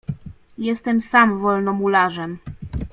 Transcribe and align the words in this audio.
"Jestem 0.67 1.01
sam 1.01 1.39
Wolnomularzem." 1.41 2.37